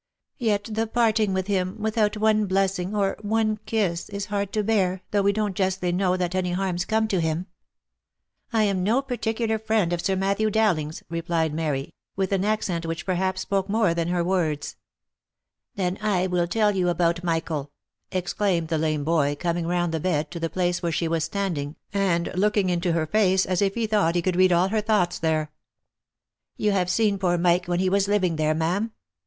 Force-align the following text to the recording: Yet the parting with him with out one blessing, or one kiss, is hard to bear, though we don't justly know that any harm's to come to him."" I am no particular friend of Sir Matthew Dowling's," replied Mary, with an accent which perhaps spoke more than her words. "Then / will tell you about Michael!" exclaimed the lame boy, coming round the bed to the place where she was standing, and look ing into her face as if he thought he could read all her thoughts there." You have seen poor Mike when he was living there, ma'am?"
Yet 0.39 0.63
the 0.71 0.87
parting 0.87 1.31
with 1.31 1.45
him 1.45 1.79
with 1.79 1.95
out 1.95 2.17
one 2.17 2.47
blessing, 2.47 2.95
or 2.95 3.17
one 3.21 3.57
kiss, 3.67 4.09
is 4.09 4.25
hard 4.33 4.51
to 4.53 4.63
bear, 4.63 5.03
though 5.11 5.21
we 5.21 5.31
don't 5.31 5.55
justly 5.55 5.91
know 5.91 6.17
that 6.17 6.33
any 6.33 6.53
harm's 6.53 6.81
to 6.81 6.87
come 6.87 7.07
to 7.09 7.21
him."" 7.21 7.45
I 8.51 8.63
am 8.63 8.81
no 8.81 9.03
particular 9.03 9.59
friend 9.59 9.93
of 9.93 10.01
Sir 10.01 10.15
Matthew 10.15 10.49
Dowling's," 10.49 11.03
replied 11.07 11.53
Mary, 11.53 11.93
with 12.15 12.31
an 12.31 12.43
accent 12.43 12.87
which 12.87 13.05
perhaps 13.05 13.41
spoke 13.41 13.69
more 13.69 13.93
than 13.93 14.07
her 14.07 14.23
words. 14.23 14.75
"Then 15.75 15.99
/ 15.99 16.01
will 16.31 16.47
tell 16.47 16.75
you 16.75 16.89
about 16.89 17.23
Michael!" 17.23 17.71
exclaimed 18.11 18.69
the 18.69 18.79
lame 18.79 19.03
boy, 19.03 19.37
coming 19.39 19.67
round 19.67 19.93
the 19.93 19.99
bed 19.99 20.31
to 20.31 20.39
the 20.39 20.49
place 20.49 20.81
where 20.81 20.91
she 20.91 21.07
was 21.07 21.25
standing, 21.25 21.75
and 21.93 22.31
look 22.33 22.57
ing 22.57 22.69
into 22.71 22.93
her 22.93 23.05
face 23.05 23.45
as 23.45 23.61
if 23.61 23.75
he 23.75 23.85
thought 23.85 24.15
he 24.15 24.23
could 24.23 24.35
read 24.35 24.51
all 24.51 24.69
her 24.69 24.81
thoughts 24.81 25.19
there." 25.19 25.51
You 26.57 26.71
have 26.71 26.89
seen 26.89 27.19
poor 27.19 27.37
Mike 27.37 27.67
when 27.67 27.79
he 27.79 27.87
was 27.87 28.07
living 28.07 28.37
there, 28.37 28.55
ma'am?" 28.55 28.93